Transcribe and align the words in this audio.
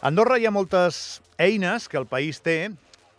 Andorra 0.00 0.38
hi 0.40 0.46
ha 0.48 0.50
moltes 0.50 1.20
eines 1.36 1.84
que 1.92 1.98
el 2.00 2.06
país 2.08 2.38
té, 2.40 2.70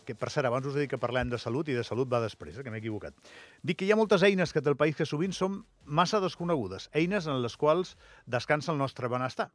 que 0.06 0.16
per 0.18 0.30
cert, 0.34 0.48
abans 0.48 0.66
us 0.66 0.76
he 0.76 0.84
dit 0.84 0.90
que 0.90 1.00
parlem 1.02 1.30
de 1.32 1.38
salut 1.38 1.68
i 1.68 1.76
de 1.76 1.84
salut 1.86 2.10
va 2.10 2.22
després, 2.24 2.56
eh, 2.58 2.64
que 2.64 2.72
m'he 2.72 2.82
equivocat. 2.82 3.14
Dic 3.62 3.80
que 3.80 3.86
hi 3.86 3.92
ha 3.92 3.98
moltes 3.98 4.24
eines 4.26 4.52
que 4.52 4.62
té 4.62 4.72
el 4.72 4.78
país 4.80 4.96
que 4.98 5.06
sovint 5.08 5.34
són 5.36 5.62
massa 5.84 6.20
desconegudes, 6.22 6.88
eines 6.92 7.26
en 7.26 7.42
les 7.42 7.56
quals 7.56 7.96
descansa 8.26 8.72
el 8.72 8.78
nostre 8.78 9.10
benestar. 9.12 9.50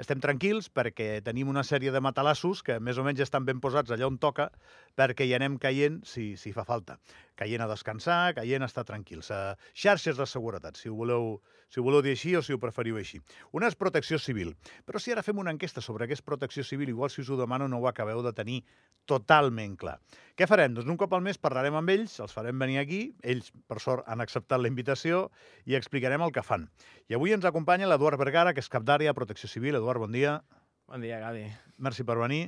Estem 0.00 0.22
tranquils 0.24 0.70
perquè 0.72 1.20
tenim 1.24 1.50
una 1.52 1.64
sèrie 1.66 1.92
de 1.92 2.00
matalassos 2.00 2.62
que 2.64 2.78
més 2.80 2.96
o 2.98 3.04
menys 3.04 3.20
estan 3.20 3.44
ben 3.44 3.60
posats 3.60 3.92
allà 3.92 4.08
on 4.08 4.16
toca 4.18 4.48
perquè 4.96 5.26
hi 5.26 5.34
anem 5.36 5.58
caient 5.60 6.00
si, 6.08 6.32
si 6.40 6.52
fa 6.56 6.64
falta. 6.64 6.96
Caient 7.36 7.64
a 7.64 7.68
descansar, 7.68 8.34
caient 8.38 8.64
a 8.64 8.70
estar 8.70 8.86
tranquils. 8.88 9.28
Uh, 9.30 9.52
xarxes 9.76 10.16
de 10.16 10.26
seguretat, 10.28 10.80
si 10.80 10.88
ho, 10.88 10.96
voleu, 10.96 11.36
si 11.68 11.80
ho 11.80 11.84
voleu 11.84 12.02
dir 12.04 12.16
així 12.16 12.34
o 12.36 12.42
si 12.44 12.56
ho 12.56 12.60
preferiu 12.62 12.96
així. 13.00 13.20
Una 13.52 13.68
és 13.68 13.76
protecció 13.76 14.18
civil. 14.18 14.54
Però 14.88 15.00
si 15.00 15.12
ara 15.12 15.24
fem 15.26 15.38
una 15.38 15.52
enquesta 15.52 15.84
sobre 15.84 16.08
què 16.08 16.16
és 16.16 16.24
protecció 16.24 16.64
civil, 16.64 16.92
igual 16.92 17.12
si 17.12 17.20
us 17.24 17.30
ho 17.32 17.40
demano 17.40 17.68
no 17.68 17.82
ho 17.82 17.88
acabeu 17.90 18.24
de 18.24 18.32
tenir 18.32 18.62
totalment 19.10 19.76
clar. 19.80 19.98
Què 20.38 20.46
farem? 20.48 20.72
Doncs 20.76 20.88
un 20.88 20.96
cop 21.00 21.12
al 21.12 21.22
mes 21.24 21.38
parlarem 21.38 21.76
amb 21.76 21.92
ells, 21.92 22.14
els 22.24 22.32
farem 22.32 22.58
venir 22.62 22.78
aquí, 22.80 23.02
ells, 23.34 23.50
per 23.68 23.78
sort, 23.84 24.06
han 24.08 24.24
acceptat 24.24 24.62
la 24.62 24.70
invitació 24.70 25.26
i 25.68 25.76
explicarem 25.78 26.24
el 26.24 26.32
que 26.32 26.44
fan. 26.46 26.68
I 27.12 27.18
avui 27.18 27.34
ens 27.36 27.44
acompanya 27.48 27.90
l'Eduard 27.90 28.20
Vergara, 28.20 28.54
que 28.56 28.64
és 28.64 28.72
cap 28.72 28.86
d'àrea 28.88 29.14
Protecció 29.18 29.50
Civil. 29.52 29.76
Eduard, 29.76 30.00
bon 30.00 30.16
dia. 30.16 30.38
Bon 30.88 31.04
dia, 31.04 31.20
Gavi. 31.20 31.44
Merci 31.78 32.08
per 32.08 32.16
venir. 32.20 32.42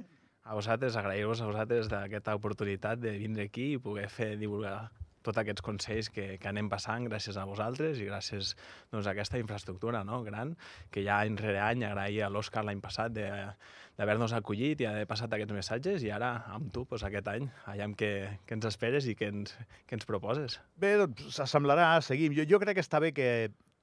A 0.45 0.57
vosaltres, 0.57 0.97
agrair-vos 1.01 1.41
a 1.41 1.49
vosaltres 1.49 1.89
d'aquesta 1.93 2.35
oportunitat 2.37 3.01
de 3.01 3.15
vindre 3.21 3.47
aquí 3.49 3.75
i 3.75 3.81
poder 3.81 4.11
fer 4.13 4.35
divulgar 4.41 4.91
tots 5.25 5.41
aquests 5.41 5.65
consells 5.65 6.11
que, 6.13 6.27
que 6.41 6.51
anem 6.51 6.69
passant 6.73 7.09
gràcies 7.09 7.39
a 7.41 7.47
vosaltres 7.49 8.01
i 8.01 8.09
gràcies 8.09 8.53
doncs, 8.93 9.07
a 9.07 9.15
aquesta 9.15 9.41
infraestructura 9.41 10.05
no? 10.07 10.21
gran 10.27 10.55
que 10.93 11.05
ja 11.07 11.21
any 11.25 11.39
rere 11.41 11.63
any 11.65 11.85
agrair 11.87 12.27
a 12.27 12.31
l'Òscar 12.33 12.65
l'any 12.67 12.83
passat 12.85 13.17
d'haver-nos 13.17 14.35
acollit 14.37 14.85
i 14.85 14.89
haver 14.91 15.07
passat 15.11 15.33
aquests 15.33 15.57
missatges 15.57 16.05
i 16.05 16.13
ara 16.15 16.33
amb 16.55 16.71
tu 16.75 16.85
doncs, 16.85 17.07
aquest 17.09 17.31
any, 17.33 17.49
allà 17.71 17.89
amb 17.89 17.99
què, 17.99 18.13
què 18.47 18.59
ens 18.59 18.69
esperes 18.71 19.09
i 19.09 19.17
què 19.19 19.31
ens, 19.33 19.57
què 19.89 19.99
ens 19.99 20.09
proposes. 20.09 20.59
Bé, 20.81 20.97
doncs 21.01 21.39
s'assemblarà, 21.39 21.95
seguim. 22.05 22.35
Jo, 22.37 22.47
jo 22.49 22.61
crec 22.63 22.79
que 22.79 22.85
està 22.85 23.01
bé 23.03 23.13
que 23.17 23.29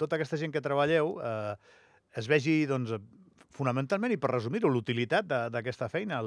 tota 0.01 0.17
aquesta 0.17 0.39
gent 0.41 0.53
que 0.53 0.63
treballeu 0.63 1.15
eh, 1.21 1.55
es 2.17 2.27
vegi 2.31 2.63
doncs, 2.69 2.95
fonamentalment, 3.55 4.13
i 4.13 4.19
per 4.19 4.31
resumir-ho, 4.31 4.71
l'utilitat 4.71 5.27
d'aquesta 5.53 5.89
feina, 5.91 6.21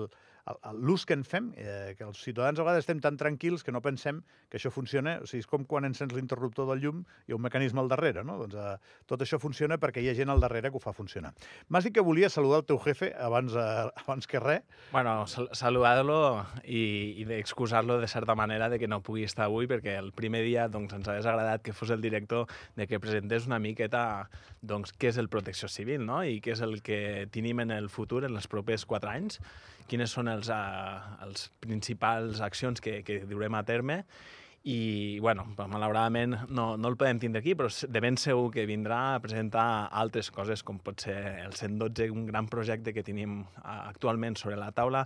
l'ús 0.76 1.06
que 1.08 1.14
en 1.16 1.24
fem, 1.24 1.52
eh, 1.56 1.94
que 1.96 2.04
els 2.04 2.20
ciutadans 2.20 2.58
a 2.58 2.64
vegades 2.66 2.84
estem 2.84 3.00
tan 3.00 3.16
tranquils 3.16 3.64
que 3.64 3.72
no 3.72 3.80
pensem 3.84 4.20
que 4.52 4.58
això 4.58 4.70
funciona, 4.72 5.16
o 5.22 5.28
sigui, 5.28 5.40
és 5.44 5.48
com 5.48 5.64
quan 5.64 5.86
encens 5.88 6.12
l'interruptor 6.12 6.68
del 6.68 6.82
llum 6.82 7.00
i 7.24 7.30
hi 7.30 7.34
ha 7.34 7.38
un 7.38 7.44
mecanisme 7.44 7.80
al 7.80 7.88
darrere, 7.88 8.24
no? 8.24 8.36
Doncs 8.42 8.58
eh, 8.60 8.74
tot 9.08 9.24
això 9.24 9.40
funciona 9.40 9.78
perquè 9.80 10.04
hi 10.04 10.10
ha 10.12 10.16
gent 10.16 10.32
al 10.32 10.42
darrere 10.44 10.70
que 10.70 10.76
ho 10.76 10.84
fa 10.84 10.92
funcionar. 10.92 11.32
M'has 11.68 11.88
dit 11.88 11.94
que 11.96 12.04
volia 12.04 12.28
saludar 12.28 12.60
el 12.60 12.68
teu 12.68 12.78
jefe 12.84 13.12
abans, 13.16 13.56
eh, 13.56 13.88
abans 14.04 14.28
que 14.28 14.42
res. 14.42 14.64
Bueno, 14.92 15.16
sal 15.26 15.48
saludar-lo 15.56 16.18
i, 16.64 17.24
i 17.24 17.28
excusar-lo 17.38 17.98
de 18.00 18.08
certa 18.08 18.34
manera 18.34 18.68
de 18.68 18.78
que 18.78 18.88
no 18.88 19.00
pugui 19.02 19.24
estar 19.24 19.48
avui 19.48 19.68
perquè 19.70 19.96
el 19.98 20.12
primer 20.12 20.44
dia 20.44 20.68
doncs, 20.68 20.92
ens 20.92 21.08
hagués 21.08 21.26
agradat 21.26 21.64
que 21.64 21.72
fos 21.72 21.90
el 21.94 22.04
director 22.04 22.50
de 22.76 22.86
que 22.86 23.00
presentés 23.00 23.48
una 23.48 23.58
miqueta 23.58 24.28
doncs, 24.60 24.92
què 24.92 25.08
és 25.08 25.20
el 25.20 25.30
protecció 25.32 25.68
civil 25.72 26.04
no? 26.04 26.22
i 26.24 26.40
què 26.44 26.52
és 26.52 26.60
el 26.64 26.82
que 26.84 27.28
tenim 27.32 27.64
en 27.64 27.72
el 27.72 27.88
futur, 27.88 28.24
en 28.28 28.36
els 28.36 28.48
propers 28.50 28.84
quatre 28.88 29.10
anys, 29.10 29.40
quines 29.88 30.12
són 30.16 30.30
els, 30.34 30.50
uh, 30.52 31.18
els 31.26 31.48
principals 31.64 32.42
accions 32.44 32.82
que, 32.84 33.02
que 33.06 33.22
durem 33.30 33.54
a 33.54 33.64
terme. 33.66 34.02
I, 34.64 35.18
bueno, 35.20 35.44
malauradament 35.68 36.38
no, 36.48 36.78
no 36.80 36.88
el 36.88 36.94
podem 36.96 37.18
tindre 37.20 37.42
aquí, 37.42 37.52
però 37.52 37.68
de 37.68 38.00
ben 38.00 38.16
segur 38.16 38.46
que 38.54 38.62
vindrà 38.64 39.00
a 39.12 39.18
presentar 39.20 39.64
altres 39.92 40.30
coses, 40.32 40.62
com 40.64 40.78
pot 40.80 41.04
ser 41.04 41.18
el 41.42 41.52
112, 41.52 42.06
un 42.08 42.22
gran 42.30 42.48
projecte 42.48 42.94
que 42.96 43.04
tenim 43.04 43.42
actualment 43.60 44.38
sobre 44.40 44.56
la 44.56 44.70
taula, 44.72 45.02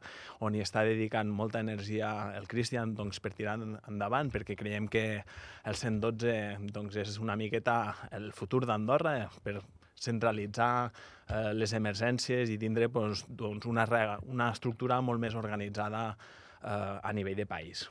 on 0.46 0.54
hi 0.54 0.62
està 0.62 0.84
dedicant 0.86 1.32
molta 1.34 1.58
energia 1.64 2.12
el 2.38 2.46
Cristian 2.46 2.94
doncs, 2.94 3.18
per 3.18 3.32
tirar 3.34 3.56
endavant, 3.58 4.30
perquè 4.30 4.54
creiem 4.54 4.86
que 4.86 5.04
el 5.18 5.80
112 5.82 6.70
doncs, 6.70 7.00
és 7.02 7.18
una 7.18 7.34
miqueta 7.34 7.80
el 8.14 8.30
futur 8.38 8.62
d'Andorra, 8.62 9.16
per 9.42 9.58
centralitzar 10.02 10.72
eh, 10.88 11.52
les 11.54 11.74
emergències 11.76 12.50
i 12.50 12.58
tindre 12.58 12.88
doncs, 12.92 13.24
doncs 13.28 13.68
una, 13.70 13.86
una 14.26 14.50
estructura 14.52 15.00
molt 15.04 15.22
més 15.22 15.36
organitzada 15.38 16.10
eh, 16.12 16.98
a 17.02 17.12
nivell 17.14 17.38
de 17.38 17.46
país. 17.46 17.88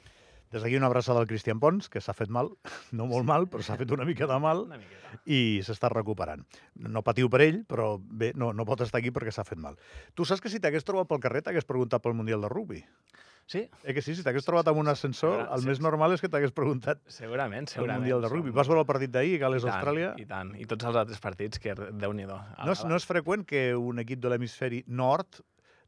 Des 0.48 0.64
d'aquí 0.64 0.78
una 0.80 0.88
abraçada 0.88 1.20
al 1.20 1.28
Cristian 1.28 1.60
Pons, 1.60 1.90
que 1.92 2.00
s'ha 2.00 2.16
fet 2.16 2.30
mal, 2.32 2.54
no 2.98 3.08
molt 3.10 3.28
mal, 3.28 3.50
però 3.52 3.64
s'ha 3.66 3.76
fet 3.80 3.92
una 3.92 4.08
mica 4.08 4.30
de 4.30 4.38
mal 4.40 4.64
i 5.26 5.60
s'està 5.68 5.92
recuperant. 5.92 6.46
No 6.80 7.04
patiu 7.04 7.28
per 7.32 7.42
ell, 7.44 7.64
però 7.68 7.96
bé, 8.00 8.32
no, 8.36 8.54
no 8.56 8.66
pot 8.68 8.86
estar 8.86 9.02
aquí 9.02 9.12
perquè 9.12 9.34
s'ha 9.36 9.48
fet 9.48 9.60
mal. 9.60 9.76
Tu 10.16 10.28
saps 10.28 10.44
que 10.44 10.52
si 10.52 10.64
t'hagués 10.64 10.88
trobat 10.88 11.10
pel 11.12 11.24
carrer 11.24 11.44
t'hagués 11.44 11.68
preguntat 11.68 12.04
pel 12.04 12.16
Mundial 12.16 12.48
de 12.48 12.52
Rugby? 12.54 12.86
Sí. 13.48 13.64
Eh 13.84 13.94
que 13.96 14.04
sí? 14.04 14.14
Si 14.14 14.24
t'hagués 14.26 14.44
trobat 14.44 14.68
amb 14.68 14.82
un 14.82 14.92
ascensor, 14.92 15.46
el 15.46 15.64
sí. 15.64 15.70
més 15.70 15.80
normal 15.84 16.12
és 16.14 16.24
que 16.24 16.30
t'hagués 16.32 16.52
preguntat 16.56 17.00
segurament, 17.08 17.70
segurament. 17.72 17.96
el 17.96 18.04
Mundial 18.04 18.26
de 18.26 18.32
Rugby. 18.34 18.52
Vas 18.56 18.68
veure 18.68 18.84
el 18.84 18.90
partit 18.90 19.14
d'ahir, 19.14 19.38
Gales-Austràlia? 19.44 20.14
I 20.20 20.28
tant, 20.28 20.52
i 20.60 20.68
tots 20.68 20.90
els 20.90 21.00
altres 21.00 21.24
partits, 21.24 21.62
que 21.64 21.76
déu 21.76 22.16
nhi 22.16 22.28
no, 22.28 22.42
és, 22.74 22.84
no 22.84 23.00
és 23.00 23.08
freqüent 23.08 23.48
que 23.48 23.70
un 23.80 24.04
equip 24.04 24.20
de 24.20 24.34
l'hemisferi 24.34 24.84
nord 24.88 25.40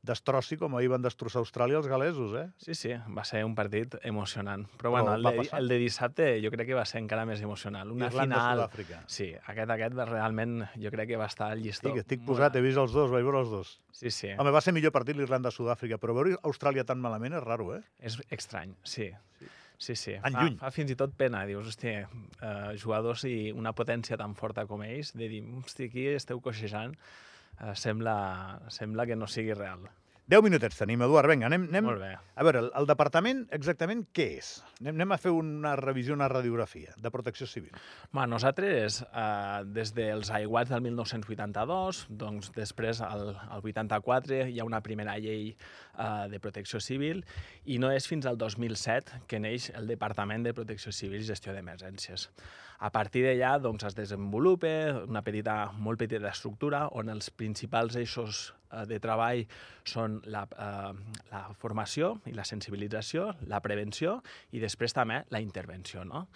destrossi 0.10 0.58
com 0.60 0.76
ahir 0.76 0.90
van 0.92 1.06
destrossar 1.06 1.44
Austràlia 1.44 1.78
els 1.80 1.88
galesos, 1.90 2.34
eh? 2.40 2.48
Sí, 2.62 2.76
sí, 2.78 2.96
va 3.16 3.26
ser 3.28 3.44
un 3.46 3.54
partit 3.58 3.96
emocionant. 4.10 4.66
Però, 4.82 4.92
bueno, 4.96 5.14
el 5.16 5.24
de, 5.24 5.46
el 5.60 5.72
de 5.72 5.80
dissabte 5.82 6.32
jo 6.44 6.52
crec 6.56 6.72
que 6.72 6.78
va 6.78 6.88
ser 6.90 7.04
encara 7.04 7.28
més 7.30 7.44
emocional. 7.46 7.94
Una 7.94 8.10
Irlanda, 8.10 8.42
final... 8.42 8.64
Sud-àfrica. 8.64 9.04
Sí, 9.08 9.30
aquest, 9.54 9.76
aquest 9.78 9.98
va, 9.98 10.10
realment 10.10 10.60
jo 10.76 10.92
crec 10.96 11.14
que 11.14 11.22
va 11.22 11.30
estar 11.30 11.52
al 11.54 11.64
llistó. 11.64 11.90
Sí, 11.90 12.00
que 12.00 12.06
estic 12.06 12.26
posat, 12.28 12.58
he 12.58 12.66
vist 12.66 12.82
els 12.82 12.96
dos, 12.96 13.14
vaig 13.14 13.28
veure 13.28 13.46
els 13.46 13.54
dos. 13.54 13.78
Sí, 13.96 14.12
sí. 14.12 14.34
Home, 14.36 14.52
va 14.56 14.64
ser 14.66 14.76
millor 14.76 14.96
partit 14.96 15.18
l'Irlanda-Sud-àfrica, 15.20 16.02
però 16.02 16.18
veure 16.18 16.36
Austràlia 16.44 16.86
tan 16.88 17.00
malament 17.04 17.38
és 17.40 17.46
raro, 17.46 17.72
eh? 17.78 17.84
És 18.04 18.20
estrany, 18.34 18.76
sí. 18.84 19.12
Sí. 19.40 19.54
Sí, 19.80 19.96
sí. 19.96 20.12
En 20.12 20.36
fa, 20.36 20.44
lluny. 20.44 20.58
fa 20.60 20.70
fins 20.76 20.92
i 20.92 20.96
tot 21.00 21.14
pena. 21.16 21.46
Dius, 21.48 21.70
hòstia, 21.72 22.04
eh, 22.04 22.72
jugadors 22.82 23.24
i 23.30 23.54
una 23.56 23.72
potència 23.72 24.18
tan 24.20 24.36
forta 24.36 24.66
com 24.68 24.84
ells, 24.84 25.14
de 25.16 25.30
dir, 25.32 25.40
hòstia, 25.62 25.88
aquí 25.88 26.04
esteu 26.12 26.42
coixejant, 26.44 26.98
eh, 27.62 27.72
sembla, 27.80 28.16
sembla 28.76 29.08
que 29.08 29.16
no 29.16 29.30
sigui 29.32 29.56
real. 29.56 29.88
10 30.30 30.44
minutets 30.46 30.78
tenim, 30.78 31.02
Eduard. 31.02 31.26
Vinga, 31.32 31.48
anem... 31.50 31.64
anem... 31.72 31.88
Molt 31.88 32.04
bé. 32.04 32.12
A 32.14 32.44
veure, 32.46 32.60
el, 32.62 32.68
el 32.78 32.86
departament 32.86 33.40
exactament 33.56 34.04
què 34.14 34.28
és? 34.38 34.50
Anem, 34.78 35.00
anem 35.00 35.16
a 35.16 35.18
fer 35.18 35.32
una 35.34 35.72
revisió, 35.80 36.14
una 36.14 36.28
radiografia 36.30 36.94
de 37.02 37.10
protecció 37.10 37.48
civil. 37.50 37.74
Ma, 38.14 38.28
nosaltres, 38.30 39.00
eh, 39.10 39.64
des 39.74 39.90
dels 39.98 40.30
aiguats 40.38 40.70
del 40.70 40.84
1982, 40.86 42.04
doncs 42.22 42.54
després, 42.54 43.02
al, 43.02 43.34
al 43.50 43.66
84, 43.66 44.44
hi 44.54 44.62
ha 44.62 44.70
una 44.70 44.84
primera 44.86 45.18
llei 45.18 45.50
eh, 45.50 46.12
de 46.30 46.42
protecció 46.44 46.78
civil 46.78 47.26
i 47.66 47.82
no 47.82 47.90
és 47.90 48.06
fins 48.06 48.30
al 48.30 48.38
2007 48.38 49.24
que 49.26 49.42
neix 49.42 49.72
el 49.74 49.90
Departament 49.90 50.46
de 50.46 50.54
Protecció 50.54 50.94
Civil 50.94 51.26
i 51.26 51.32
Gestió 51.32 51.58
d'Emergències. 51.58 52.30
A 52.86 52.94
partir 52.94 53.26
d'allà 53.26 53.58
doncs, 53.60 53.90
es 53.90 53.98
desenvolupa 53.98 54.70
una 55.10 55.26
petita, 55.26 55.72
molt 55.74 56.00
petita 56.06 56.30
estructura 56.30 56.86
on 56.94 57.10
els 57.10 57.34
principals 57.34 57.98
eixos 57.98 58.52
de 58.90 59.00
treball 59.02 59.44
són 59.88 60.20
la, 60.30 60.46
eh, 60.46 61.18
la 61.32 61.44
formació 61.62 62.16
i 62.30 62.36
la 62.38 62.46
sensibilització, 62.48 63.32
la 63.50 63.62
prevenció 63.66 64.20
i 64.52 64.62
després 64.64 64.96
també 64.96 65.24
la 65.34 65.42
intervenció. 65.44 66.06
No? 66.06 66.28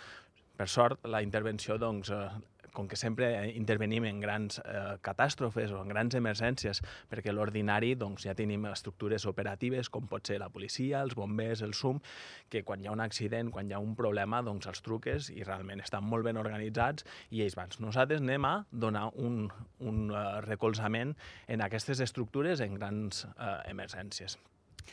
Per 0.58 0.68
sort, 0.70 1.06
la 1.10 1.22
intervenció 1.26 1.78
doncs, 1.82 2.12
eh, 2.14 2.28
com 2.73 2.88
que 2.89 2.97
sempre 3.00 3.29
intervenim 3.53 4.07
en 4.09 4.19
grans 4.23 4.59
eh, 4.63 4.97
catàstrofes 5.06 5.72
o 5.73 5.81
en 5.81 5.91
grans 5.91 6.16
emergències, 6.17 6.81
perquè 7.11 7.34
l'ordinari 7.34 7.94
doncs, 8.00 8.25
ja 8.28 8.35
tenim 8.38 8.66
estructures 8.70 9.28
operatives 9.29 9.90
com 9.93 10.08
pot 10.09 10.28
ser 10.28 10.40
la 10.41 10.49
policia, 10.53 11.02
els 11.02 11.16
bombers, 11.17 11.64
el 11.66 11.75
SUM, 11.78 12.02
que 12.49 12.64
quan 12.67 12.81
hi 12.81 12.90
ha 12.90 12.96
un 12.96 13.03
accident, 13.03 13.52
quan 13.53 13.70
hi 13.70 13.78
ha 13.78 13.81
un 13.84 13.96
problema, 13.99 14.41
doncs 14.46 14.70
els 14.72 14.84
truques 14.85 15.29
i 15.34 15.43
realment 15.43 15.84
estan 15.84 16.05
molt 16.08 16.25
ben 16.28 16.40
organitzats 16.41 17.05
i 17.31 17.43
ells 17.46 17.58
van. 17.59 17.72
Nosaltres 17.84 18.22
anem 18.22 18.46
a 18.46 18.55
donar 18.70 19.08
un, 19.22 19.47
un 19.79 20.03
uh, 20.11 20.41
recolzament 20.46 21.14
en 21.47 21.64
aquestes 21.66 22.02
estructures 22.03 22.61
en 22.66 22.76
grans 22.79 23.23
uh, 23.34 23.61
emergències. 23.69 24.37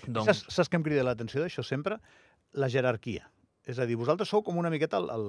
Doncs... 0.06 0.26
Saps, 0.26 0.44
saps 0.54 0.70
què 0.70 0.78
em 0.78 0.86
crida 0.86 1.04
l'atenció 1.06 1.42
d'això 1.42 1.64
sempre? 1.66 1.98
La 2.58 2.70
jerarquia. 2.72 3.26
És 3.68 3.78
a 3.78 3.86
dir, 3.86 3.98
vosaltres 4.00 4.30
sou 4.32 4.42
com 4.46 4.58
una 4.58 4.70
miqueta 4.72 4.98
el, 5.00 5.10
el, 5.12 5.26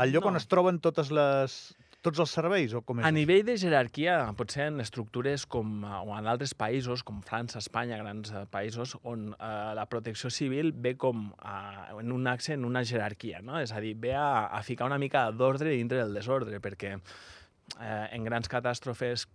el 0.00 0.12
lloc 0.12 0.24
no. 0.24 0.32
on 0.32 0.40
es 0.40 0.46
troben 0.48 0.78
totes 0.80 1.10
les, 1.12 1.56
tots 2.02 2.20
els 2.22 2.32
serveis? 2.34 2.74
O 2.74 2.82
com 2.86 3.00
és 3.00 3.06
a 3.06 3.12
nivell 3.14 3.44
de 3.46 3.56
jerarquia, 3.60 4.16
potser 4.38 4.68
en 4.70 4.80
estructures 4.84 5.44
com, 5.50 5.82
eh, 5.84 5.98
o 6.02 6.14
en 6.16 6.30
altres 6.30 6.54
països, 6.58 7.04
com 7.06 7.20
França, 7.26 7.60
Espanya, 7.62 7.98
grans 8.00 8.32
eh, 8.32 8.44
països, 8.52 8.96
on 9.08 9.30
eh, 9.32 9.50
la 9.78 9.86
protecció 9.90 10.30
civil 10.32 10.72
ve 10.72 10.96
com 11.00 11.28
eh, 11.36 12.00
en 12.00 12.14
un 12.14 12.26
axe, 12.30 12.56
en 12.56 12.66
una 12.68 12.84
jerarquia, 12.88 13.42
no? 13.44 13.60
és 13.62 13.72
a 13.72 13.82
dir, 13.84 13.94
ve 14.02 14.16
a, 14.18 14.48
a 14.48 14.62
ficar 14.66 14.90
una 14.90 15.00
mica 15.02 15.28
d'ordre 15.30 15.76
dintre 15.76 16.02
del 16.02 16.18
desordre, 16.18 16.60
perquè 16.64 16.96
eh, 16.96 18.06
en 18.10 18.26
grans 18.28 18.50
catàstrofes 18.50 19.28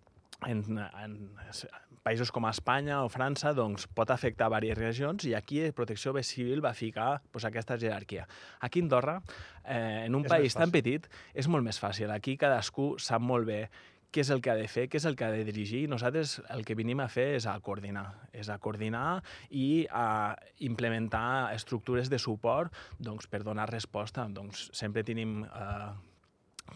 en, 0.46 0.64
en 0.78 1.20
països 2.06 2.32
com 2.32 2.48
Espanya 2.50 3.02
o 3.06 3.10
França 3.12 3.54
doncs, 3.58 3.88
pot 3.96 4.12
afectar 4.14 4.50
diverses 4.50 4.78
regions 4.78 5.26
i 5.28 5.34
aquí 5.36 5.60
Protecció 5.76 6.14
Civil 6.24 6.64
va 6.64 6.74
ficar 6.74 7.22
pues, 7.32 7.46
aquesta 7.46 7.78
jerarquia. 7.78 8.28
Aquí 8.60 8.80
a 8.80 8.84
Andorra, 8.84 9.22
eh, 9.66 10.06
en 10.06 10.16
un 10.16 10.26
és 10.26 10.30
país 10.30 10.54
tan 10.56 10.72
petit, 10.72 11.08
és 11.34 11.48
molt 11.48 11.64
més 11.64 11.80
fàcil. 11.80 12.12
Aquí 12.12 12.38
cadascú 12.38 12.96
sap 13.00 13.22
molt 13.22 13.46
bé 13.48 13.68
què 14.12 14.24
és 14.24 14.30
el 14.32 14.42
que 14.42 14.52
ha 14.52 14.56
de 14.56 14.68
fer, 14.72 14.88
què 14.90 14.98
és 15.02 15.06
el 15.06 15.18
que 15.20 15.26
ha 15.28 15.32
de 15.34 15.44
dirigir. 15.46 15.84
Nosaltres 15.92 16.38
el 16.56 16.64
que 16.66 16.76
venim 16.80 17.02
a 17.04 17.10
fer 17.12 17.36
és 17.38 17.46
a 17.46 17.58
coordinar, 17.60 18.08
és 18.32 18.50
a 18.50 18.58
coordinar 18.64 19.22
i 19.52 19.86
a 19.92 20.36
implementar 20.64 21.54
estructures 21.54 22.10
de 22.10 22.20
suport 22.22 22.74
doncs, 22.98 23.28
per 23.28 23.44
donar 23.44 23.68
resposta. 23.70 24.26
Doncs, 24.32 24.70
sempre 24.78 25.04
tenim 25.04 25.42
eh, 25.46 25.90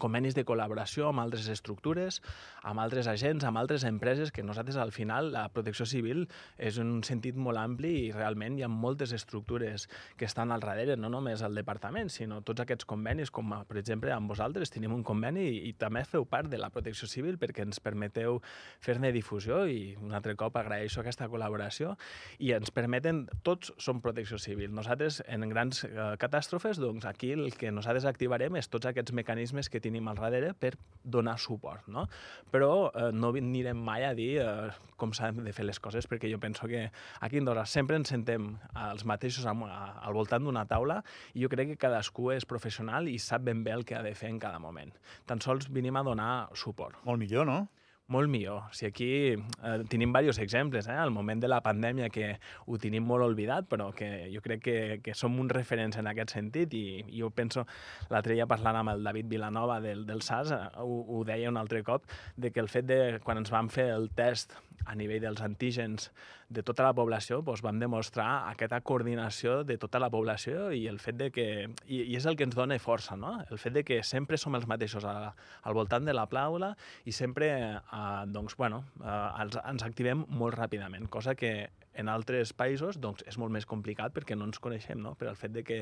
convenis 0.00 0.36
de 0.36 0.44
col·laboració 0.48 1.08
amb 1.08 1.22
altres 1.22 1.48
estructures, 1.52 2.20
amb 2.62 2.80
altres 2.80 3.08
agents, 3.10 3.44
amb 3.44 3.60
altres 3.60 3.84
empreses, 3.84 4.32
que 4.32 4.42
nosaltres 4.42 4.76
al 4.76 4.92
final 4.92 5.32
la 5.34 5.48
protecció 5.52 5.86
civil 5.86 6.26
és 6.58 6.78
un 6.82 7.02
sentit 7.06 7.36
molt 7.36 7.60
ampli 7.60 7.92
i 8.06 8.12
realment 8.14 8.58
hi 8.58 8.64
ha 8.66 8.70
moltes 8.72 9.12
estructures 9.12 9.88
que 10.16 10.26
estan 10.28 10.52
al 10.52 10.64
darrere, 10.64 10.96
no 10.96 11.10
només 11.12 11.42
el 11.42 11.54
departament, 11.58 12.10
sinó 12.10 12.40
tots 12.42 12.64
aquests 12.64 12.88
convenis, 12.88 13.30
com 13.30 13.52
per 13.68 13.78
exemple 13.80 14.12
amb 14.14 14.30
vosaltres 14.30 14.72
tenim 14.72 14.94
un 14.94 15.04
conveni 15.06 15.44
i, 15.50 15.58
i 15.70 15.72
també 15.78 16.04
feu 16.08 16.24
part 16.28 16.50
de 16.52 16.60
la 16.60 16.70
protecció 16.72 17.08
civil 17.10 17.38
perquè 17.40 17.66
ens 17.66 17.80
permeteu 17.82 18.40
fer-ne 18.82 19.12
difusió 19.12 19.64
i 19.68 19.94
un 20.00 20.14
altre 20.16 20.34
cop 20.38 20.56
agraeixo 20.56 21.02
aquesta 21.02 21.28
col·laboració 21.28 21.96
i 22.38 22.52
ens 22.56 22.72
permeten, 22.74 23.26
tots 23.46 23.72
som 23.82 24.00
protecció 24.02 24.38
civil. 24.40 24.72
Nosaltres 24.74 25.20
en 25.26 25.44
grans 25.50 25.84
eh, 25.84 26.14
catàstrofes, 26.22 26.80
doncs 26.80 27.06
aquí 27.08 27.32
el 27.36 27.52
que 27.58 27.72
nosaltres 27.74 28.06
activarem 28.08 28.56
és 28.60 28.70
tots 28.72 28.88
aquests 28.88 29.14
mecanismes 29.16 29.68
que 29.68 29.81
tenim 29.82 30.08
al 30.08 30.20
darrere 30.20 30.54
per 30.54 30.76
donar 31.02 31.38
suport, 31.38 31.88
no? 31.90 32.06
Però 32.52 32.90
eh, 32.94 33.10
no 33.12 33.32
anirem 33.34 33.78
mai 33.78 34.04
a 34.06 34.12
dir 34.14 34.36
eh, 34.42 34.70
com 34.96 35.12
s'han 35.16 35.42
de 35.42 35.52
fer 35.54 35.66
les 35.66 35.80
coses, 35.82 36.06
perquè 36.06 36.30
jo 36.30 36.38
penso 36.38 36.68
que 36.70 36.84
aquí 37.20 37.38
a 37.38 37.42
Andorra 37.42 37.66
sempre 37.66 37.98
ens 37.98 38.12
sentem 38.14 38.52
els 38.86 39.04
mateixos 39.08 39.46
am, 39.50 39.64
a, 39.66 39.98
al 40.06 40.14
voltant 40.14 40.44
d'una 40.46 40.64
taula 40.70 41.00
i 41.34 41.42
jo 41.42 41.50
crec 41.52 41.72
que 41.72 41.80
cadascú 41.88 42.30
és 42.36 42.46
professional 42.46 43.10
i 43.10 43.18
sap 43.18 43.42
ben 43.48 43.64
bé 43.66 43.74
el 43.74 43.84
que 43.84 43.98
ha 43.98 44.02
de 44.06 44.14
fer 44.14 44.30
en 44.30 44.38
cada 44.42 44.62
moment. 44.62 44.94
Tan 45.26 45.42
sols 45.42 45.68
venim 45.70 45.98
a 45.98 46.06
donar 46.06 46.32
suport. 46.54 47.02
Molt 47.08 47.18
millor, 47.22 47.48
no? 47.50 47.66
Molt 48.08 48.28
millor. 48.28 48.64
Si 48.72 48.86
aquí 48.86 49.10
eh, 49.32 49.76
tenim 49.88 50.12
diversos 50.12 50.38
exemples, 50.42 50.88
eh? 50.88 50.96
al 50.98 51.10
moment 51.10 51.40
de 51.40 51.48
la 51.48 51.62
pandèmia 51.64 52.10
que 52.12 52.38
ho 52.66 52.78
tenim 52.78 53.06
molt 53.06 53.24
oblidat, 53.24 53.68
però 53.70 53.90
que 53.96 54.28
jo 54.32 54.42
crec 54.44 54.62
que, 54.64 54.76
que 55.04 55.14
som 55.14 55.38
uns 55.40 55.54
referents 55.54 55.96
en 55.98 56.10
aquest 56.10 56.34
sentit 56.36 56.74
i, 56.74 56.84
i 57.06 57.22
jo 57.22 57.30
penso, 57.30 57.64
l'altre 58.10 58.36
dia 58.36 58.48
parlant 58.50 58.82
amb 58.82 58.94
el 58.94 59.06
David 59.06 59.30
Vilanova 59.32 59.80
del, 59.80 60.04
del 60.08 60.22
SAS, 60.22 60.52
eh, 60.52 60.60
ho, 60.82 61.00
ho 61.08 61.24
deia 61.28 61.50
un 61.50 61.60
altre 61.60 61.82
cop, 61.86 62.04
de 62.36 62.52
que 62.52 62.60
el 62.60 62.68
fet 62.72 62.88
de, 62.90 63.00
quan 63.24 63.40
ens 63.40 63.54
vam 63.54 63.70
fer 63.72 63.90
el 63.94 64.10
test 64.16 64.58
a 64.86 64.94
nivell 64.98 65.22
dels 65.24 65.42
antígens 65.44 66.10
de 66.52 66.62
tota 66.62 66.84
la 66.84 66.92
població, 66.96 67.40
doncs 67.44 67.62
vam 67.64 67.78
demostrar 67.80 68.48
aquesta 68.50 68.80
coordinació 68.84 69.62
de 69.64 69.78
tota 69.80 70.00
la 70.02 70.10
població 70.12 70.70
i 70.76 70.86
el 70.90 71.00
fet 71.02 71.18
de 71.20 71.30
que... 71.34 71.46
I, 71.86 72.02
i 72.02 72.16
és 72.18 72.26
el 72.28 72.36
que 72.36 72.46
ens 72.48 72.56
dona 72.58 72.78
força, 72.82 73.16
no? 73.16 73.38
El 73.50 73.60
fet 73.62 73.76
de 73.76 73.84
que 73.88 74.02
sempre 74.06 74.38
som 74.40 74.56
els 74.58 74.68
mateixos 74.68 75.06
a, 75.08 75.32
al 75.62 75.76
voltant 75.76 76.04
de 76.08 76.16
la 76.16 76.26
plaula 76.30 76.74
i 77.04 77.14
sempre, 77.16 77.52
eh, 77.80 78.24
doncs, 78.32 78.56
bueno, 78.58 78.84
eh, 79.00 79.44
ens, 79.44 79.58
ens 79.62 79.86
activem 79.86 80.26
molt 80.28 80.58
ràpidament, 80.58 81.08
cosa 81.12 81.36
que 81.38 81.70
en 81.94 82.08
altres 82.08 82.52
països 82.56 82.98
doncs, 83.00 83.24
és 83.28 83.36
molt 83.40 83.52
més 83.52 83.66
complicat 83.68 84.14
perquè 84.16 84.36
no 84.38 84.46
ens 84.48 84.60
coneixem, 84.62 85.00
no? 85.02 85.14
Per 85.18 85.28
el 85.28 85.38
fet 85.38 85.52
de 85.54 85.64
que 85.66 85.80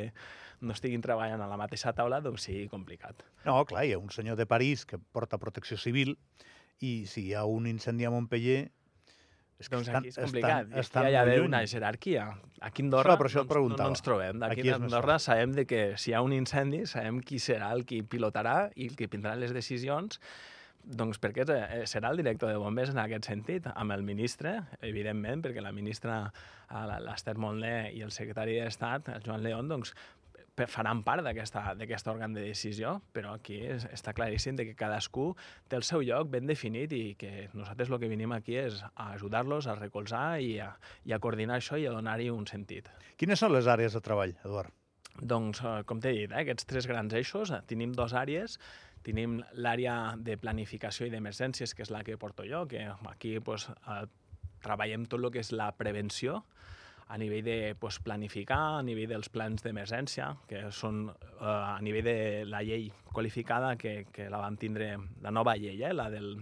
no 0.61 0.75
estiguin 0.75 1.03
treballant 1.05 1.43
a 1.43 1.49
la 1.51 1.59
mateixa 1.61 1.95
taula, 1.97 2.21
doncs 2.25 2.49
sigui 2.49 2.67
complicat. 2.73 3.25
No, 3.47 3.61
clar, 3.69 3.87
hi 3.87 3.95
ha 3.95 4.03
un 4.03 4.11
senyor 4.15 4.39
de 4.39 4.49
París 4.51 4.85
que 4.87 4.99
porta 4.99 5.39
protecció 5.39 5.79
civil 5.79 6.17
i 6.81 7.05
si 7.07 7.29
hi 7.29 7.35
ha 7.37 7.45
un 7.45 7.69
incendi 7.71 8.07
a 8.09 8.13
Montpellier, 8.13 8.71
és 9.61 9.69
que 9.69 9.77
doncs 9.77 9.89
estan, 9.91 10.01
aquí 10.01 10.13
és 10.13 10.19
complicat. 10.19 10.69
Estan, 10.71 10.81
estan 10.83 11.09
hi 11.09 11.15
ha 11.15 11.25
d'haver 11.25 11.41
una 11.45 11.61
jerarquia. 11.69 12.29
Aquí 12.65 12.83
a 12.83 12.87
Andorra 12.87 13.17
no, 13.21 13.43
no, 13.45 13.77
no 13.77 13.89
ens 13.93 14.05
trobem. 14.05 14.41
Aquí, 14.43 14.63
aquí 14.63 14.73
a 14.73 14.79
Andorra 14.81 15.19
sabem 15.21 15.53
de 15.57 15.67
que 15.69 15.83
si 16.01 16.11
hi 16.11 16.15
ha 16.17 16.23
un 16.25 16.33
incendi, 16.37 16.87
sabem 16.89 17.21
qui 17.21 17.41
serà 17.43 17.69
el 17.77 17.85
qui 17.89 18.01
pilotarà 18.03 18.71
i 18.75 18.89
el 18.89 18.97
que 18.97 19.11
prendrà 19.13 19.37
les 19.37 19.53
decisions 19.57 20.21
doncs 20.81 21.21
perquè 21.21 21.45
eh, 21.45 21.83
serà 21.89 22.11
el 22.11 22.21
director 22.23 22.51
de 22.51 22.61
bombers 22.61 22.95
en 22.95 23.03
aquest 23.03 23.29
sentit, 23.29 23.67
amb 23.75 23.93
el 23.93 24.03
ministre, 24.07 24.55
evidentment, 24.81 25.43
perquè 25.45 25.61
la 25.61 25.75
ministra, 25.77 26.23
l'Ester 27.05 27.37
Montler 27.37 27.91
i 27.93 28.01
el 28.07 28.15
secretari 28.15 28.57
d'Estat, 28.59 29.11
el 29.13 29.27
Joan 29.27 29.45
León, 29.45 29.69
doncs, 29.69 29.93
faran 30.69 31.03
part 31.07 31.25
d'aquest 31.25 32.09
òrgan 32.11 32.35
de 32.37 32.43
decisió, 32.45 32.99
però 33.15 33.37
aquí 33.37 33.61
és, 33.65 33.87
està 33.95 34.13
claríssim 34.17 34.59
de 34.59 34.67
que 34.69 34.77
cadascú 34.79 35.31
té 35.69 35.79
el 35.79 35.87
seu 35.87 36.03
lloc 36.05 36.29
ben 36.33 36.49
definit 36.51 36.93
i 36.93 37.15
que 37.21 37.49
nosaltres 37.55 37.91
el 37.91 38.01
que 38.03 38.11
venim 38.11 38.35
aquí 38.37 38.59
és 38.61 38.83
a 38.91 39.13
ajudar-los, 39.15 39.69
a 39.71 39.79
recolzar 39.79 40.41
i 40.41 40.59
a, 40.61 40.73
i 41.07 41.15
a 41.15 41.21
coordinar 41.23 41.61
això 41.61 41.79
i 41.81 41.87
a 41.87 41.95
donar-hi 41.95 42.31
un 42.35 42.47
sentit. 42.51 42.91
Quines 43.17 43.41
són 43.41 43.55
les 43.55 43.71
àrees 43.71 43.97
de 43.97 44.05
treball, 44.05 44.37
Eduard? 44.45 44.75
Doncs, 45.21 45.61
eh, 45.65 45.83
com 45.87 46.01
t'he 46.01 46.13
dit, 46.17 46.31
eh, 46.31 46.45
aquests 46.45 46.67
tres 46.69 46.87
grans 46.89 47.13
eixos, 47.15 47.51
eh, 47.51 47.61
tenim 47.69 47.93
dos 47.93 48.15
àrees, 48.17 48.59
tenim 49.05 49.41
l'àrea 49.53 50.17
de 50.17 50.37
planificació 50.41 51.07
i 51.07 51.13
d'emergències, 51.13 51.75
que 51.75 51.83
és 51.83 51.91
la 51.91 52.05
que 52.05 52.19
porto 52.21 52.45
jo, 52.49 52.67
que 52.69 52.87
aquí 53.11 53.39
pues, 53.41 53.69
eh, 53.69 54.05
treballem 54.65 55.07
tot 55.07 55.21
el 55.21 55.31
que 55.33 55.41
és 55.41 55.53
la 55.53 55.73
prevenció, 55.77 56.45
a 57.11 57.19
nivell 57.19 57.43
de 57.45 57.75
pues, 57.75 57.99
planificar, 57.99 58.79
a 58.79 58.83
nivell 58.87 59.11
dels 59.11 59.29
plans 59.35 59.65
d'emergència, 59.67 60.31
que 60.47 60.69
són 60.71 61.09
eh, 61.11 61.43
a 61.43 61.81
nivell 61.83 62.07
de 62.07 62.19
la 62.47 62.63
llei 62.63 62.87
qualificada 63.11 63.75
que, 63.77 64.05
que 64.15 64.29
la 64.31 64.39
vam 64.39 64.57
tindre, 64.57 64.93
la 65.25 65.33
nova 65.35 65.57
llei, 65.59 65.83
eh, 65.83 65.93
la 65.93 66.07
del 66.13 66.37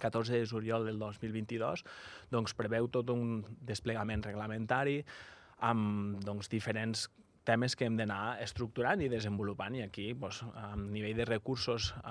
14 0.00 0.40
de 0.40 0.46
juliol 0.48 0.88
del 0.88 0.98
2022, 0.98 1.84
doncs 2.32 2.56
preveu 2.56 2.88
tot 2.88 3.12
un 3.12 3.42
desplegament 3.60 4.24
reglamentari 4.24 5.02
amb 5.68 6.24
doncs, 6.24 6.48
diferents 6.48 7.10
temes 7.44 7.74
que 7.76 7.86
hem 7.88 7.96
d'anar 7.96 8.38
estructurant 8.44 9.00
i 9.00 9.08
desenvolupant 9.08 9.76
i 9.78 9.82
aquí 9.84 10.10
doncs, 10.12 10.42
a 10.54 10.74
nivell 10.76 11.16
de 11.16 11.26
recursos 11.28 11.90
eh, 11.96 12.10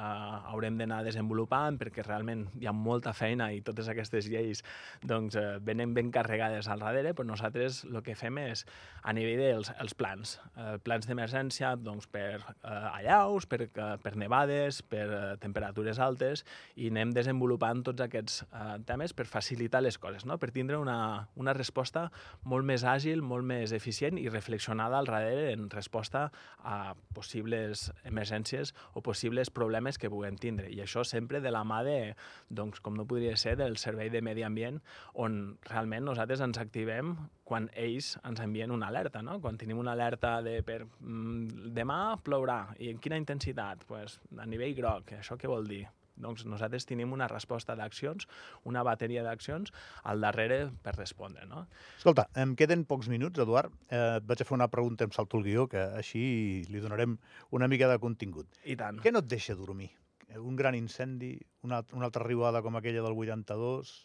haurem 0.51 0.79
d'anar 0.79 1.03
desenvolupant 1.05 1.77
perquè 1.81 2.03
realment 2.05 2.47
hi 2.59 2.69
ha 2.69 2.73
molta 2.73 3.13
feina 3.13 3.51
i 3.53 3.61
totes 3.65 3.91
aquestes 3.91 4.29
lleis 4.31 4.63
doncs, 5.05 5.37
eh, 5.37 5.59
venen 5.61 5.93
ben 5.93 6.09
carregades 6.11 6.67
al 6.67 6.81
darrere, 6.81 7.13
però 7.13 7.27
nosaltres 7.29 7.83
el 7.85 8.01
que 8.05 8.17
fem 8.17 8.39
és 8.41 8.65
a 9.03 9.13
nivell 9.13 9.39
dels 9.39 9.71
els 9.77 9.93
plans, 9.93 10.37
eh, 10.55 10.77
plans 10.83 11.05
d'emergència 11.07 11.75
doncs, 11.77 12.09
per 12.09 12.39
eh, 12.41 12.73
allaus, 12.73 13.45
per, 13.45 13.61
eh, 13.69 13.89
per 14.01 14.15
nevades, 14.17 14.81
per 14.81 15.05
eh, 15.05 15.21
temperatures 15.41 16.01
altes 16.01 16.43
i 16.75 16.89
anem 16.89 17.13
desenvolupant 17.13 17.85
tots 17.85 18.07
aquests 18.07 18.41
eh, 18.49 18.67
temes 18.89 19.13
per 19.13 19.29
facilitar 19.29 19.83
les 19.85 20.01
coses, 20.01 20.25
no? 20.25 20.39
per 20.41 20.49
tindre 20.55 20.81
una, 20.81 21.29
una 21.37 21.53
resposta 21.53 22.07
molt 22.49 22.65
més 22.65 22.83
àgil, 22.83 23.21
molt 23.21 23.45
més 23.45 23.75
eficient 23.77 24.17
i 24.17 24.27
reflexionada 24.29 24.97
al 24.97 25.05
darrere 25.05 25.18
darrere 25.19 25.53
en 25.53 25.69
resposta 25.69 26.29
a 26.63 26.95
possibles 27.15 27.89
emergències 28.07 28.73
o 28.93 29.03
possibles 29.05 29.51
problemes 29.53 29.99
que 29.99 30.09
puguem 30.11 30.37
tindre. 30.39 30.69
I 30.71 30.81
això 30.85 31.03
sempre 31.07 31.41
de 31.43 31.51
la 31.53 31.63
mà 31.67 31.81
de, 31.87 32.15
doncs, 32.49 32.81
com 32.83 32.97
no 32.97 33.07
podria 33.09 33.35
ser, 33.37 33.57
del 33.59 33.77
Servei 33.77 34.09
de 34.09 34.23
Medi 34.25 34.45
Ambient, 34.47 34.81
on 35.13 35.59
realment 35.69 36.07
nosaltres 36.09 36.43
ens 36.45 36.59
activem 36.61 37.15
quan 37.49 37.69
ells 37.73 38.13
ens 38.27 38.41
envien 38.43 38.71
una 38.71 38.89
alerta, 38.93 39.23
no? 39.25 39.39
Quan 39.41 39.57
tenim 39.57 39.79
una 39.81 39.95
alerta 39.97 40.37
de 40.45 40.59
per 40.65 40.83
mm, 40.85 41.71
demà 41.75 42.01
plourà, 42.23 42.61
i 42.79 42.91
en 42.93 42.99
quina 43.01 43.17
intensitat? 43.19 43.87
Pues, 43.89 44.19
a 44.37 44.45
nivell 44.49 44.77
groc, 44.77 45.15
això 45.17 45.37
què 45.39 45.49
vol 45.49 45.67
dir? 45.69 45.87
Doncs 46.19 46.45
nosaltres 46.49 46.85
tenim 46.89 47.13
una 47.15 47.27
resposta 47.31 47.75
d'accions, 47.79 48.27
una 48.69 48.83
bateria 48.83 49.23
d'accions 49.25 49.71
al 50.03 50.21
darrere 50.23 50.59
per 50.83 50.95
respondre. 50.97 51.47
No? 51.49 51.65
Escolta, 51.97 52.27
em 52.39 52.55
queden 52.59 52.85
pocs 52.89 53.09
minuts, 53.11 53.39
Eduard. 53.39 53.73
Eh, 53.87 54.19
vaig 54.27 54.43
a 54.43 54.47
fer 54.47 54.57
una 54.57 54.69
pregunta, 54.71 55.07
em 55.07 55.15
salto 55.15 55.39
el 55.39 55.47
guió, 55.47 55.67
que 55.71 55.85
així 56.01 56.21
li 56.69 56.83
donarem 56.83 57.17
una 57.55 57.71
mica 57.71 57.89
de 57.91 57.97
contingut. 58.03 58.59
I 58.65 58.77
tant. 58.79 58.99
Què 59.03 59.15
no 59.15 59.23
et 59.23 59.31
deixa 59.31 59.57
dormir? 59.57 59.89
Un 60.37 60.59
gran 60.59 60.75
incendi, 60.77 61.33
una, 61.65 61.81
una 61.97 62.09
altra 62.11 62.27
riuada 62.27 62.61
com 62.65 62.77
aquella 62.77 63.05
del 63.05 63.17
82... 63.17 63.97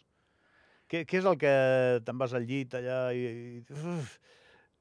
Què, 0.84 1.00
què 1.08 1.16
és 1.16 1.24
el 1.24 1.38
que 1.40 1.50
te'n 2.04 2.18
vas 2.20 2.34
al 2.36 2.44
llit 2.44 2.74
allà 2.76 2.98
i... 3.16 3.22
i 3.56 3.62
uf, 3.72 4.18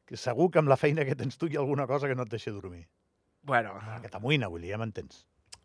que 0.03 0.19
segur 0.19 0.49
que 0.51 0.59
amb 0.59 0.67
la 0.69 0.75
feina 0.77 1.05
que 1.07 1.15
tens 1.15 1.39
tu 1.39 1.47
hi 1.47 1.55
ha 1.55 1.61
alguna 1.63 1.87
cosa 1.87 2.09
que 2.11 2.17
no 2.19 2.25
et 2.27 2.33
deixa 2.33 2.51
dormir. 2.51 2.83
Bueno... 3.43 3.77
Que 4.03 4.11
t'amoïna, 4.11 4.49
vull 4.51 4.65
dir, 4.65 4.73
ja 4.75 4.79
m'entens. 4.81 5.23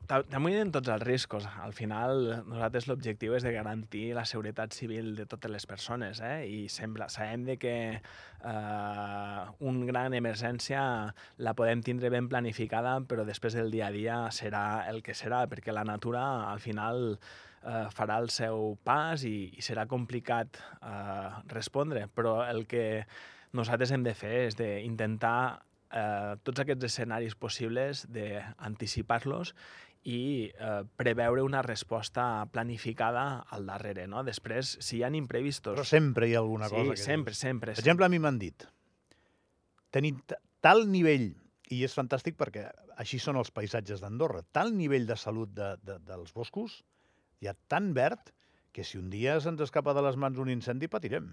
T'amoïnen 0.08 0.70
tots 0.72 0.88
els 0.88 1.02
riscos. 1.04 1.44
Al 1.60 1.74
final, 1.76 2.22
nosaltres 2.48 2.86
l'objectiu 2.88 3.34
és 3.36 3.44
de 3.44 3.52
garantir 3.52 4.14
la 4.16 4.24
seguretat 4.24 4.72
civil 4.72 5.10
de 5.18 5.26
totes 5.28 5.52
les 5.52 5.66
persones, 5.68 6.22
eh? 6.24 6.46
i 6.48 6.60
sembla, 6.72 7.10
sabem 7.12 7.44
de 7.44 7.58
que 7.60 7.74
eh, 7.98 9.42
un 9.60 9.82
gran 9.90 10.16
emergència 10.16 10.80
la 11.44 11.54
podem 11.58 11.84
tindre 11.84 12.08
ben 12.14 12.30
planificada, 12.32 12.94
però 13.04 13.26
després 13.28 13.58
del 13.58 13.68
dia 13.74 13.90
a 13.90 13.92
dia 13.92 14.16
serà 14.32 14.64
el 14.88 15.02
que 15.04 15.12
serà, 15.12 15.44
perquè 15.50 15.76
la 15.76 15.84
natura 15.84 16.24
al 16.48 16.64
final 16.64 17.18
eh, 17.18 17.86
farà 17.92 18.16
el 18.22 18.32
seu 18.32 18.78
pas 18.88 19.28
i, 19.28 19.50
i 19.60 19.64
serà 19.64 19.84
complicat 19.90 20.56
eh, 20.80 21.30
respondre, 21.52 22.08
però 22.08 22.40
el 22.48 22.64
que 22.70 23.04
nosaltres 23.52 23.92
hem 23.92 24.04
de 24.04 24.14
fer 24.16 24.34
és 24.46 24.56
d'intentar 24.56 25.40
eh, 25.92 26.36
tots 26.44 26.64
aquests 26.64 26.88
escenaris 26.90 27.36
possibles, 27.36 28.06
d'anticipar-los 28.12 29.54
i 30.08 30.48
eh, 30.48 30.82
preveure 30.96 31.42
una 31.44 31.60
resposta 31.62 32.46
planificada 32.52 33.44
al 33.52 33.66
darrere, 33.68 34.06
no? 34.08 34.22
Després, 34.24 34.78
si 34.84 34.98
hi 34.98 35.02
ha 35.04 35.10
imprevistos... 35.12 35.76
Però 35.76 35.84
sempre 35.84 36.30
hi 36.30 36.36
ha 36.36 36.40
alguna 36.40 36.70
sí, 36.70 36.76
cosa 36.76 36.96
que... 36.96 37.02
sempre, 37.02 37.34
dius. 37.34 37.42
sempre. 37.44 37.74
Per 37.76 37.82
exemple, 37.84 38.08
a 38.08 38.12
mi 38.12 38.20
m'han 38.22 38.40
dit, 38.40 38.64
tenim 39.92 40.22
tal 40.64 40.86
nivell, 40.88 41.30
i 41.68 41.82
és 41.84 41.92
fantàstic 41.92 42.38
perquè 42.40 42.64
així 42.98 43.20
són 43.20 43.36
els 43.36 43.52
paisatges 43.54 44.00
d'Andorra, 44.00 44.42
tal 44.56 44.72
nivell 44.74 45.04
de 45.08 45.16
salut 45.20 45.52
de, 45.54 45.74
de, 45.84 45.98
dels 46.08 46.32
boscos, 46.34 46.80
hi 47.42 47.50
ha 47.50 47.54
tan 47.68 47.92
verd 47.96 48.32
que 48.72 48.84
si 48.84 48.98
un 48.98 49.10
dia 49.12 49.36
se'ns 49.44 49.60
escapa 49.64 49.94
de 49.96 50.02
les 50.06 50.16
mans 50.16 50.40
un 50.40 50.50
incendi 50.52 50.88
patirem. 50.88 51.30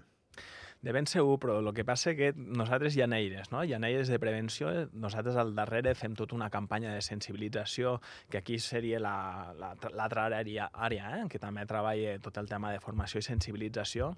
De 0.82 0.92
ben 0.92 1.08
segur, 1.10 1.38
però 1.42 1.56
el 1.58 1.72
que 1.74 1.84
passa 1.88 2.14
que 2.14 2.32
nosaltres 2.36 2.96
eines, 2.96 3.50
no? 3.50 3.62
eines 3.62 4.08
de 4.08 4.18
prevenció. 4.22 4.70
Nosaltres 4.92 5.36
al 5.36 5.54
darrere 5.56 5.94
fem 5.94 6.14
tota 6.14 6.36
una 6.36 6.50
campanya 6.50 6.92
de 6.94 7.02
sensibilització, 7.02 8.00
que 8.30 8.38
aquí 8.38 8.58
seria 8.58 9.00
l'altra 9.00 10.28
la, 10.28 10.36
la, 10.36 10.38
àrea, 10.38 10.70
àrea 10.72 11.12
eh? 11.18 11.26
que 11.28 11.38
també 11.42 11.66
treballa 11.66 12.18
tot 12.20 12.38
el 12.38 12.48
tema 12.48 12.72
de 12.72 12.80
formació 12.80 13.18
i 13.18 13.26
sensibilització 13.26 14.14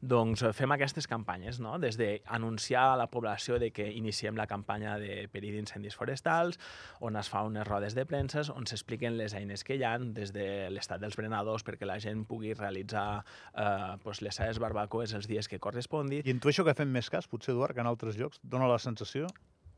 doncs 0.00 0.42
eh, 0.42 0.52
fem 0.56 0.74
aquestes 0.74 1.08
campanyes, 1.10 1.60
no? 1.60 1.76
des 1.82 1.98
d'anunciar 2.00 2.84
a 2.92 2.98
la 3.00 3.08
població 3.10 3.58
de 3.62 3.70
que 3.74 3.86
iniciem 3.92 4.36
la 4.36 4.46
campanya 4.50 4.96
de 5.00 5.28
perill 5.32 5.56
d'incendis 5.58 5.96
forestals, 5.96 6.58
on 7.00 7.16
es 7.20 7.30
fa 7.30 7.44
unes 7.46 7.66
rodes 7.68 7.96
de 7.96 8.06
premsa, 8.08 8.44
on 8.54 8.66
s'expliquen 8.66 9.18
les 9.18 9.34
eines 9.34 9.64
que 9.64 9.78
hi 9.78 9.84
han, 9.86 10.12
des 10.14 10.34
de 10.34 10.68
l'estat 10.74 11.02
dels 11.02 11.16
berenadors 11.16 11.64
perquè 11.64 11.88
la 11.88 12.00
gent 12.02 12.26
pugui 12.28 12.54
realitzar 12.54 13.24
eh, 13.54 13.96
pues, 14.02 14.22
les 14.22 14.34
seves 14.34 14.60
barbacoes 14.62 15.14
els 15.14 15.28
dies 15.30 15.48
que 15.48 15.60
correspongui. 15.62 16.22
I 16.24 16.34
intueixo 16.34 16.64
que 16.66 16.76
fem 16.76 16.90
més 16.90 17.10
cas, 17.10 17.28
potser, 17.30 17.54
Eduard, 17.54 17.74
que 17.74 17.84
en 17.84 17.90
altres 17.90 18.18
llocs? 18.18 18.40
Dóna 18.42 18.68
la 18.70 18.80
sensació? 18.82 19.28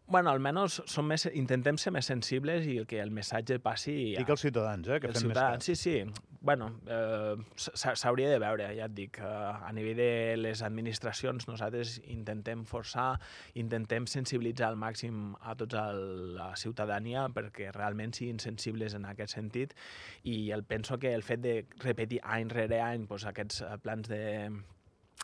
Bueno, 0.07 0.31
almenys 0.31 0.79
som 0.87 1.09
més, 1.11 1.25
intentem 1.35 1.79
ser 1.83 1.91
més 1.95 2.07
sensibles 2.07 2.67
i 2.71 2.79
que 2.87 3.01
el 3.03 3.11
missatge 3.11 3.59
passi... 3.63 3.97
Ja. 4.15 4.23
Dic 4.23 4.31
als 4.37 4.45
ciutadans, 4.47 4.87
eh, 4.87 5.01
que 5.03 5.11
fem 5.11 5.25
ciutadans. 5.27 5.67
Sí, 5.67 5.75
sí. 5.75 5.97
Bueno, 6.47 6.69
eh, 6.87 7.35
s'hauria 7.57 8.29
de 8.31 8.39
veure, 8.39 8.69
ja 8.79 8.87
et 8.87 8.95
dic. 8.95 9.19
Eh, 9.19 9.25
a 9.27 9.73
nivell 9.75 9.99
de 9.99 10.37
les 10.39 10.63
administracions, 10.63 11.49
nosaltres 11.51 11.97
intentem 12.15 12.63
forçar, 12.71 13.17
intentem 13.59 14.07
sensibilitzar 14.07 14.69
al 14.71 14.79
màxim 14.79 15.35
a 15.43 15.57
tota 15.59 15.89
la 15.91 16.53
ciutadania 16.55 17.27
perquè 17.35 17.73
realment 17.75 18.15
siguin 18.15 18.39
sensibles 18.39 18.95
en 18.95 19.11
aquest 19.11 19.35
sentit 19.35 19.75
i 20.23 20.53
el 20.55 20.63
penso 20.63 21.01
que 21.03 21.17
el 21.19 21.27
fet 21.27 21.43
de 21.43 21.59
repetir 21.83 22.23
any 22.23 22.55
rere 22.55 22.79
any 22.85 23.11
doncs, 23.11 23.27
aquests 23.27 23.65
eh, 23.67 23.75
plans 23.83 24.07
de 24.13 24.23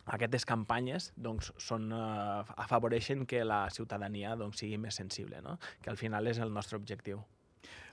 aquestes 0.07 0.45
campanyes 0.49 1.13
doncs, 1.17 1.53
són, 1.63 1.91
eh, 1.93 2.55
afavoreixen 2.65 3.27
que 3.27 3.45
la 3.45 3.69
ciutadania 3.71 4.35
doncs, 4.37 4.59
sigui 4.65 4.79
més 4.79 4.99
sensible, 4.99 5.43
no? 5.43 5.59
que 5.83 5.91
al 5.91 6.01
final 6.01 6.27
és 6.27 6.39
el 6.39 6.53
nostre 6.53 6.79
objectiu. 6.79 7.23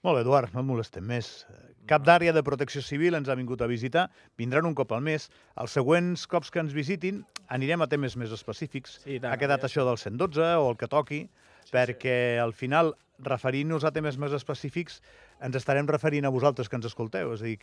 Molt 0.01 0.15
bé, 0.15 0.21
Eduard, 0.23 0.53
no 0.55 0.61
et 0.61 0.65
molestem 0.65 1.03
més. 1.03 1.27
Cap 1.89 2.05
d'àrea 2.07 2.31
de 2.31 2.43
protecció 2.45 2.81
civil 2.81 3.17
ens 3.17 3.27
ha 3.29 3.35
vingut 3.35 3.61
a 3.61 3.67
visitar, 3.67 4.05
vindran 4.39 4.65
un 4.69 4.75
cop 4.77 4.93
al 4.95 5.03
mes. 5.03 5.27
Els 5.59 5.75
següents 5.75 6.23
cops 6.31 6.53
que 6.53 6.61
ens 6.63 6.73
visitin 6.73 7.25
anirem 7.51 7.83
a 7.83 7.89
temes 7.91 8.15
més 8.15 8.31
específics. 8.31 9.01
Sí, 9.03 9.19
tant, 9.19 9.33
ha 9.33 9.37
quedat 9.41 9.65
ja. 9.65 9.67
això 9.67 9.85
del 9.87 9.99
112 9.99 10.47
o 10.63 10.69
el 10.71 10.79
que 10.79 10.87
toqui, 10.87 11.25
sí, 11.65 11.73
perquè 11.75 12.17
sí. 12.37 12.39
al 12.45 12.55
final, 12.55 12.93
referint-nos 13.27 13.83
a 13.83 13.91
temes 13.91 14.17
més 14.21 14.35
específics, 14.37 15.01
ens 15.46 15.55
estarem 15.60 15.88
referint 15.88 16.27
a 16.27 16.34
vosaltres 16.34 16.69
que 16.69 16.77
ens 16.79 16.88
escolteu. 16.89 17.34
És 17.36 17.43
a 17.43 17.48
dir, 17.48 17.58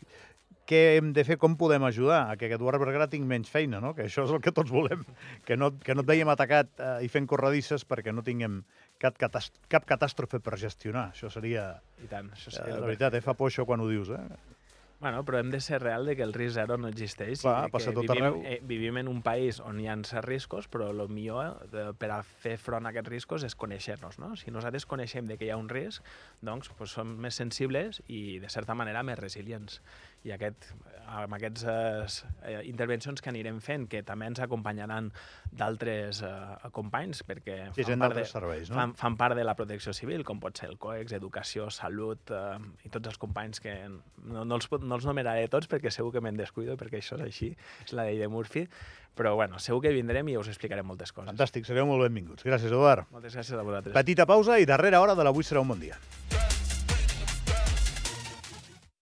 què 0.68 0.82
hem 0.96 1.12
de 1.16 1.24
fer, 1.28 1.38
com 1.42 1.56
podem 1.58 1.84
ajudar 1.86 2.22
a 2.30 2.36
que 2.40 2.50
Eduard 2.56 2.82
Berguedà 2.82 3.08
tingui 3.12 3.28
menys 3.30 3.52
feina, 3.52 3.80
no? 3.82 3.94
que 3.96 4.06
això 4.08 4.26
és 4.26 4.34
el 4.34 4.42
que 4.44 4.54
tots 4.56 4.72
volem, 4.72 5.04
que 5.46 5.58
no, 5.58 5.72
que 5.78 5.94
no 5.94 6.04
et 6.04 6.10
veiem 6.10 6.32
atacat 6.32 6.72
eh, 6.80 6.98
i 7.06 7.12
fent 7.12 7.28
corredisses 7.30 7.86
perquè 7.88 8.14
no 8.14 8.24
tinguem 8.26 8.62
cap, 9.02 9.18
cap 9.20 9.88
catàstrofe 9.88 10.42
per 10.42 10.58
gestionar. 10.60 11.10
Això 11.14 11.30
seria... 11.32 11.70
I 12.02 12.10
tant, 12.10 12.32
això 12.34 12.52
seria... 12.54 12.76
Eh, 12.76 12.82
la 12.82 12.90
veritat, 12.90 13.18
eh, 13.18 13.24
fa 13.24 13.36
por 13.38 13.52
això 13.52 13.68
quan 13.68 13.84
ho 13.84 13.90
dius. 13.90 14.12
Eh? 14.16 14.55
Bueno, 14.98 15.24
però 15.28 15.38
hem 15.38 15.50
de 15.52 15.60
ser 15.60 15.82
real 15.82 16.06
de 16.08 16.14
que 16.16 16.24
el 16.24 16.32
risc 16.32 16.54
zero 16.56 16.78
no 16.80 16.88
existeix. 16.88 17.42
Clar, 17.44 17.68
passa 17.72 17.92
tot 17.92 18.06
vivim, 18.06 18.24
arreu. 18.24 18.38
Eh, 18.48 18.60
vivim 18.64 18.96
en 19.02 19.10
un 19.12 19.20
país 19.22 19.58
on 19.60 19.80
hi 19.80 19.90
ha 19.92 19.96
certs 20.08 20.24
riscos, 20.24 20.68
però 20.72 20.88
el 20.94 21.02
millor 21.12 21.68
de, 21.72 21.90
per 22.00 22.10
a 22.14 22.22
fer 22.24 22.56
front 22.56 22.88
a 22.88 22.94
aquests 22.94 23.12
riscos 23.12 23.44
és 23.44 23.56
conèixer-nos. 23.60 24.16
No? 24.22 24.32
Si 24.40 24.54
nosaltres 24.54 24.88
coneixem 24.88 25.28
de 25.28 25.36
que 25.36 25.48
hi 25.48 25.52
ha 25.52 25.60
un 25.60 25.68
risc, 25.68 26.04
doncs, 26.40 26.72
doncs 26.78 26.96
som 26.96 27.12
més 27.20 27.36
sensibles 27.36 28.00
i, 28.08 28.38
de 28.40 28.48
certa 28.52 28.74
manera, 28.78 29.04
més 29.04 29.20
resilients. 29.20 29.82
I 30.26 30.32
aquest, 30.34 30.72
amb 31.06 31.36
aquestes 31.36 32.18
eh, 32.42 32.58
intervencions 32.66 33.22
que 33.22 33.30
anirem 33.30 33.60
fent, 33.62 33.86
que 33.90 34.02
també 34.06 34.26
ens 34.30 34.40
acompanyaran 34.42 35.12
d'altres 35.56 36.22
eh, 36.26 36.32
companys, 36.74 37.22
perquè 37.26 37.58
sí, 37.76 37.86
fan, 37.86 38.02
part 38.02 38.18
de, 38.18 38.26
serveis, 38.28 38.70
no? 38.72 38.80
fan, 38.80 38.96
fan 38.98 39.18
part 39.20 39.38
de 39.38 39.46
la 39.46 39.54
protecció 39.58 39.94
civil, 39.96 40.24
com 40.26 40.42
pot 40.42 40.58
ser 40.58 40.70
el 40.72 40.78
COEX, 40.82 41.14
Educació, 41.20 41.70
Salut, 41.70 42.34
eh, 42.34 42.58
i 42.88 42.92
tots 42.92 43.12
els 43.12 43.22
companys 43.22 43.62
que 43.62 43.76
no, 43.86 44.44
no 44.44 44.58
els, 44.58 44.70
no 44.82 44.98
els 44.98 45.08
nomenaré 45.08 45.46
tots 45.52 45.70
perquè 45.70 45.94
segur 45.94 46.12
que 46.16 46.24
me'n 46.24 46.38
descuido, 46.38 46.76
perquè 46.80 47.00
això 47.02 47.20
és 47.20 47.26
així, 47.28 47.52
és 47.86 47.96
la 47.96 48.08
llei 48.08 48.18
de 48.20 48.30
Murphy, 48.32 48.66
però 49.16 49.34
bueno, 49.38 49.60
segur 49.62 49.80
que 49.86 49.94
vindrem 49.94 50.28
i 50.28 50.36
us 50.36 50.50
explicarem 50.52 50.86
moltes 50.86 51.14
coses. 51.14 51.30
Fantàstic, 51.32 51.64
sereu 51.68 51.88
molt 51.88 52.04
benvinguts. 52.04 52.44
Gràcies, 52.44 52.68
Eduard. 52.68 53.08
Moltes 53.14 53.38
gràcies 53.38 53.56
a 53.56 53.64
vosaltres. 53.64 53.96
Petita 53.96 54.28
pausa 54.28 54.60
i 54.60 54.68
darrera 54.68 55.00
hora 55.00 55.16
de 55.16 55.24
l'Avui 55.24 55.46
serà 55.46 55.64
un 55.64 55.72
bon 55.72 55.80
dia. 55.80 55.96